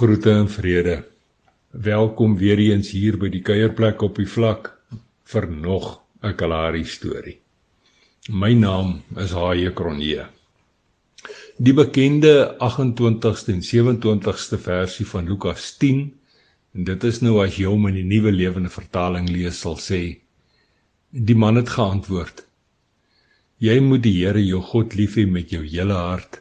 Groete 0.00 0.30
en 0.30 0.48
vrede. 0.48 1.04
Welkom 1.70 2.36
weer 2.40 2.58
eens 2.58 2.88
hier 2.96 3.18
by 3.20 3.28
die 3.28 3.42
kuierplek 3.44 4.00
op 4.00 4.16
die 4.16 4.28
vlak 4.34 4.70
vir 5.28 5.46
nog 5.52 5.88
'n 6.24 6.32
Kalahari 6.40 6.86
storie. 6.88 7.34
My 8.30 8.54
naam 8.54 9.02
is 9.24 9.34
Haie 9.36 9.74
Kronje. 9.76 10.24
Die 11.58 11.74
bekende 11.76 12.56
28ste 12.58 13.52
en 13.52 13.60
27ste 13.60 14.58
versie 14.70 15.06
van 15.06 15.28
Lukas 15.28 15.76
10 15.76 16.00
en 16.72 16.84
dit 16.84 17.04
is 17.04 17.20
nou 17.20 17.44
as 17.44 17.58
jy 17.58 17.68
hom 17.68 17.86
in 17.92 18.00
die 18.00 18.08
nuwe 18.16 18.32
lewende 18.32 18.72
vertaling 18.72 19.28
lees 19.28 19.60
sal 19.60 19.76
sê 19.76 20.16
die 21.10 21.36
man 21.36 21.56
het 21.56 21.68
geantwoord 21.68 22.46
Jy 23.58 23.80
moet 23.80 24.02
die 24.02 24.24
Here 24.24 24.46
jou 24.46 24.62
God 24.62 24.94
lief 24.94 25.20
hê 25.20 25.26
met 25.26 25.50
jou 25.50 25.62
hele 25.62 25.92
hart 25.92 26.40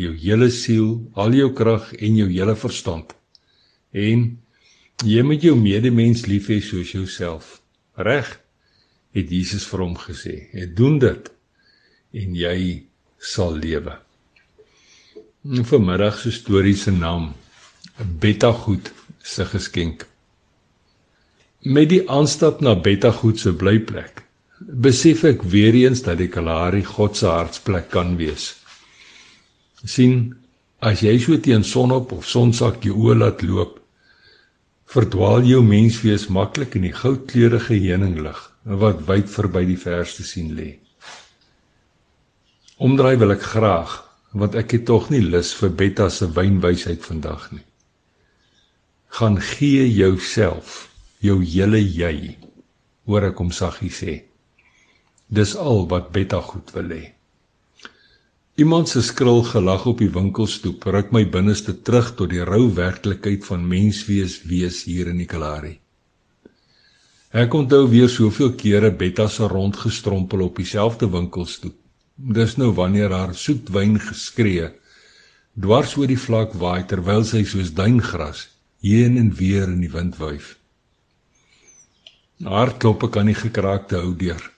jou 0.00 0.12
hele 0.16 0.50
siel, 0.54 0.92
al 1.14 1.34
jou 1.36 1.50
krag 1.56 1.90
en 1.98 2.18
jou 2.20 2.28
hele 2.30 2.56
verstand. 2.58 3.12
En 3.92 4.26
jy 5.06 5.24
moet 5.26 5.42
jou 5.44 5.56
medemens 5.58 6.26
lief 6.30 6.50
hê 6.52 6.60
soos 6.64 6.92
jouself. 6.94 7.58
Reg? 7.96 8.28
Het 9.16 9.32
Jesus 9.32 9.66
vir 9.66 9.82
hom 9.84 9.96
gesê. 9.98 10.36
Ek 10.54 10.76
doen 10.78 11.00
dit 11.02 11.30
en 12.20 12.36
jy 12.38 12.60
sal 13.18 13.58
lewe. 13.58 13.96
En 15.50 15.66
vanmiddag 15.66 16.20
se 16.20 16.32
storie 16.36 16.76
se 16.76 16.92
naam 16.94 17.32
Betta 18.20 18.52
Goed 18.52 18.92
se 19.22 19.44
geskenk. 19.44 20.06
Met 21.60 21.90
die 21.90 22.04
aanstap 22.08 22.62
na 22.64 22.76
Betta 22.76 23.10
Goed 23.12 23.40
se 23.40 23.52
blyplek, 23.52 24.22
besef 24.60 25.24
ek 25.28 25.44
weer 25.52 25.76
eens 25.76 26.04
dat 26.06 26.20
die 26.20 26.30
Kalahari 26.32 26.84
God 26.84 27.18
se 27.20 27.28
hartsplek 27.28 27.90
kan 27.92 28.16
wees 28.20 28.54
sien 29.84 30.34
as 30.80 31.02
jy 31.04 31.16
so 31.20 31.36
teen 31.40 31.64
sonop 31.64 32.12
of 32.12 32.26
sonsak 32.28 32.84
jou 32.84 32.96
oë 33.06 33.16
laat 33.20 33.42
loop 33.44 33.78
verdwaal 34.90 35.44
jou 35.46 35.60
menswees 35.64 36.26
maklik 36.32 36.76
in 36.76 36.86
die 36.88 36.96
goudkleurige 36.96 37.78
heuninglig 37.78 38.40
wat 38.82 39.04
wyd 39.08 39.28
verby 39.30 39.62
die 39.68 39.78
verste 39.80 40.24
sien 40.26 40.50
lê. 40.56 40.70
Omdraai 42.80 43.16
wil 43.20 43.36
ek 43.36 43.44
graag 43.52 43.96
want 44.32 44.56
ek 44.58 44.76
het 44.76 44.86
tog 44.88 45.08
nie 45.10 45.22
lus 45.22 45.52
vir 45.58 45.72
Betta 45.78 46.08
se 46.10 46.28
wynwysheid 46.34 47.02
vandag 47.06 47.48
nie. 47.52 47.64
Gaan 49.18 49.40
gee 49.42 49.86
jouself 49.88 50.88
jou 51.20 51.40
hele 51.42 51.80
jy 51.82 52.36
hoor 53.06 53.30
ek 53.30 53.40
hom 53.42 53.50
saggies 53.54 54.02
sê. 54.02 54.20
Dis 55.28 55.56
al 55.56 55.86
wat 55.90 56.12
Betta 56.14 56.40
goed 56.42 56.70
wil 56.76 56.94
hê 56.94 57.04
Iemand 58.60 58.88
se 58.88 59.00
skril 59.00 59.38
gelag 59.48 59.86
op 59.88 60.00
die 60.02 60.10
winkelstoep 60.12 60.82
ruk 60.92 61.14
my 61.16 61.22
binneste 61.32 61.72
terug 61.86 62.10
tot 62.18 62.28
die 62.32 62.42
rou 62.44 62.66
werklikheid 62.76 63.46
van 63.48 63.62
menswees 63.64 64.34
wees 64.50 64.82
hier 64.84 65.08
in 65.08 65.22
die 65.22 65.28
Kalahari. 65.30 65.78
Ek 67.30 67.56
onthou 67.56 67.86
weer 67.88 68.10
soveel 68.12 68.52
kere 68.60 68.90
Betta 68.90 69.28
se 69.32 69.48
rondgestrompel 69.48 70.44
op 70.48 70.60
dieselfde 70.60 71.08
winkelstoep. 71.08 71.78
Dis 72.36 72.58
nou 72.60 72.68
wanneer 72.76 73.14
haar 73.16 73.32
soetwyn 73.32 73.96
geskree 74.10 74.68
dwars 75.56 75.96
oor 75.96 76.10
die 76.10 76.20
vlak 76.20 76.52
waai 76.60 76.84
terwyl 76.90 77.24
sy 77.24 77.46
soos 77.48 77.72
duingras 77.72 78.48
heen 78.84 79.16
en 79.22 79.32
weer 79.40 79.72
in 79.72 79.80
die 79.86 79.92
wind 79.96 80.20
wuif. 80.20 80.56
Haar 82.44 82.76
kloppe 82.76 83.08
kan 83.08 83.30
nie 83.30 83.40
gekraakte 83.40 84.04
hou 84.04 84.12
deur 84.12 84.50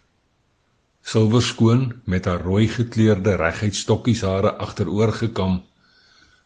silverskoon 1.03 2.03
met 2.05 2.25
haar 2.25 2.41
rooi 2.41 2.69
gekleurde 2.69 3.36
reguit 3.36 3.75
stokkies 3.75 4.22
hare 4.22 4.55
agteroor 4.56 5.12
gekam, 5.12 5.62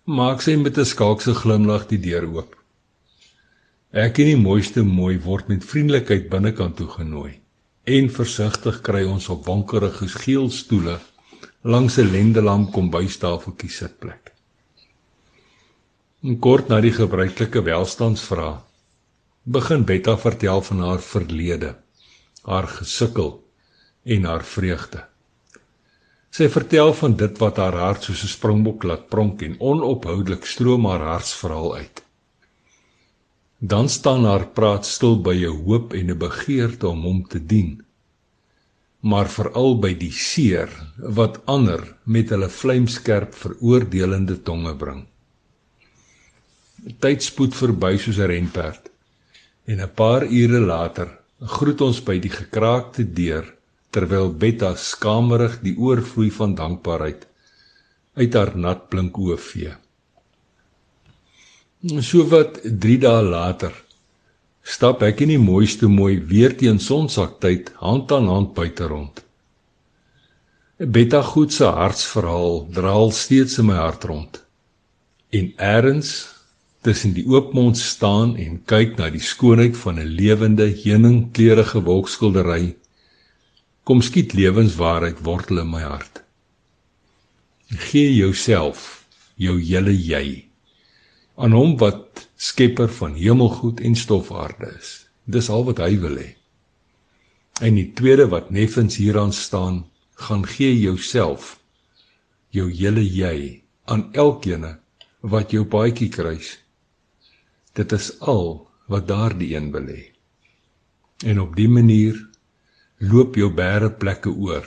maak 0.04 0.40
sy 0.40 0.56
met 0.56 0.78
'n 0.78 0.84
skalkse 0.84 1.34
glimlag 1.34 1.86
die 1.86 2.00
deur 2.00 2.26
oop. 2.26 2.56
Ek 3.92 4.18
en 4.18 4.24
die 4.24 4.36
mooiste 4.36 4.82
mooi 4.82 5.18
word 5.18 5.48
met 5.48 5.64
vriendelikheid 5.64 6.28
binnekant 6.28 6.76
toe 6.76 6.88
genooi 6.88 7.40
en 7.84 8.10
versigtig 8.10 8.80
kry 8.82 9.04
ons 9.04 9.28
op 9.28 9.46
wankerige 9.46 10.08
geel 10.08 10.50
stoele 10.50 10.98
langs 11.62 11.98
'n 11.98 12.10
lendelam 12.10 12.70
kombuistafeltjie 12.70 13.70
sitplek. 13.70 14.32
En 16.22 16.38
kort 16.38 16.68
na 16.68 16.80
die 16.80 16.92
gebruikelike 16.92 17.62
welstandsvraag 17.62 18.62
begin 19.44 19.84
Betta 19.84 20.16
vertel 20.18 20.62
van 20.62 20.80
haar 20.80 21.00
verlede, 21.00 21.76
haar 22.42 22.66
gesukkel 22.66 23.45
en 24.06 24.24
haar 24.24 24.44
vreugde. 24.46 25.02
Sy 26.36 26.50
vertel 26.52 26.92
van 26.94 27.14
dit 27.16 27.38
wat 27.40 27.58
haar 27.62 27.78
hart 27.80 28.06
soos 28.06 28.22
'n 28.24 28.34
springbok 28.34 28.84
laat 28.84 29.08
pronk 29.08 29.42
en 29.42 29.56
onophoudelik 29.58 30.44
stroom 30.44 30.84
haar 30.86 31.04
hartsverhaal 31.12 31.74
uit. 31.76 32.02
Dan 33.58 33.88
staan 33.88 34.24
haar 34.24 34.46
praat 34.58 34.86
stil 34.86 35.16
by 35.22 35.34
'n 35.34 35.64
hoop 35.64 35.94
en 35.94 36.10
'n 36.10 36.18
begeerte 36.18 36.88
om 36.88 37.02
hom 37.02 37.26
te 37.28 37.40
dien. 37.46 37.82
Maar 39.00 39.28
veral 39.28 39.78
by 39.78 39.94
die 39.94 40.12
seer 40.12 40.68
wat 40.98 41.40
ander 41.46 41.96
met 42.04 42.28
hulle 42.28 42.48
vlamskerp 42.48 43.34
veroordelende 43.34 44.42
tonge 44.42 44.76
bring. 44.76 45.06
Tyd 46.98 47.22
spoed 47.22 47.54
verby 47.54 47.96
soos 47.96 48.18
'n 48.18 48.26
renperd. 48.26 48.90
En 49.64 49.80
'n 49.80 49.94
paar 49.94 50.26
ure 50.26 50.60
later 50.60 51.18
groet 51.40 51.80
ons 51.80 52.02
by 52.02 52.18
die 52.18 52.30
gekraakte 52.30 53.12
deur 53.12 53.55
terwyl 53.90 54.30
Betta 54.32 54.74
skamerig 54.76 55.60
die 55.62 55.76
oorvloei 55.78 56.30
van 56.30 56.54
dankbaarheid 56.58 57.26
uit 58.16 58.34
haar 58.34 58.52
nat 58.56 58.88
blink 58.92 59.18
oë 59.18 59.36
vee. 59.48 59.72
So 62.00 62.24
wat 62.32 62.60
3 62.64 62.98
dae 63.04 63.22
later 63.22 63.74
stap 64.66 65.02
ek 65.06 65.20
in 65.22 65.30
die 65.34 65.42
mooiste 65.42 65.88
mooi 65.88 66.16
weer 66.30 66.56
teen 66.58 66.80
sonsaktyd 66.82 67.70
hand 67.82 68.12
aan 68.12 68.26
hand 68.32 68.54
buite 68.56 68.88
rond. 68.90 69.20
Betta 70.78 71.22
goed 71.22 71.52
se 71.54 71.68
hartsverhaal 71.78 72.66
draal 72.74 73.12
steeds 73.14 73.60
in 73.62 73.70
my 73.70 73.76
hart 73.78 74.04
rond. 74.04 74.40
En 75.30 75.52
eers 75.56 76.10
tussen 76.82 77.14
die 77.14 77.24
oop 77.30 77.54
mond 77.54 77.78
staan 77.78 78.34
en 78.36 78.58
kyk 78.72 78.98
na 78.98 79.08
die 79.10 79.22
skoonheid 79.22 79.76
van 79.76 80.00
'n 80.00 80.10
lewende 80.18 80.66
heuningkleurige 80.82 81.80
wolkskildery 81.86 82.76
kom 83.86 84.02
skiet 84.02 84.34
lewenswaarheid 84.34 85.22
wortel 85.22 85.62
in 85.62 85.70
my 85.70 85.84
hart. 85.86 86.22
Gee 87.70 88.10
jouself, 88.14 89.06
jou 89.38 89.60
hele 89.60 89.94
jy 89.94 90.46
aan 91.36 91.52
hom 91.52 91.74
wat 91.80 92.24
skepper 92.40 92.88
van 92.98 93.14
hemelgoed 93.14 93.82
en 93.84 93.94
stofaarde 93.94 94.70
is. 94.78 94.92
Dis 95.28 95.50
al 95.52 95.66
wat 95.68 95.82
hy 95.84 95.96
wil 96.00 96.16
hê. 96.16 96.30
En 97.60 97.76
die 97.76 97.90
tweede 97.96 98.26
wat 98.32 98.50
neffens 98.50 98.96
hieraan 99.00 99.32
staan, 99.36 99.84
gaan 100.16 100.46
gee 100.48 100.72
jouself, 100.80 101.58
jou 102.56 102.70
hele 102.72 103.04
jy 103.04 103.62
aan 103.84 104.08
elkeen 104.16 104.64
wat 105.20 105.52
jou 105.52 105.64
paadjie 105.68 106.08
kruis. 106.08 106.56
Dit 107.76 107.92
is 107.92 108.10
al 108.20 108.64
wat 108.88 109.08
daardie 109.08 109.52
een 109.56 109.68
wil 109.74 109.88
hê. 109.92 110.02
En 111.24 111.40
op 111.40 111.56
die 111.56 111.68
manier 111.68 112.16
loop 112.98 113.36
jou 113.36 113.50
bære 113.52 113.90
plekke 114.00 114.30
oor. 114.30 114.66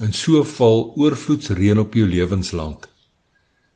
En 0.00 0.12
so 0.12 0.42
val 0.56 0.92
oorvloedsreën 0.96 1.78
op 1.78 1.94
jou 1.94 2.06
lewensland. 2.08 2.88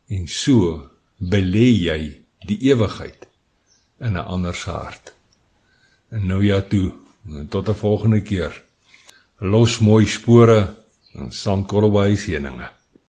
En 0.09 0.27
so 0.28 0.91
belê 1.19 1.69
jy 1.72 2.00
die 2.49 2.59
ewigheid 2.71 3.27
in 4.00 4.16
'n 4.16 4.27
ander 4.34 4.54
se 4.54 4.71
hart. 4.71 5.12
En 6.10 6.27
nou 6.27 6.44
ja 6.44 6.60
toe, 6.60 6.93
tot 7.49 7.69
'n 7.69 7.75
volgende 7.75 8.21
keer. 8.22 8.62
Los 9.38 9.78
mooi 9.78 10.06
spore 10.06 10.75
en 11.15 11.33
sandkorrelbye 11.33 12.16
seëninge. 12.16 12.69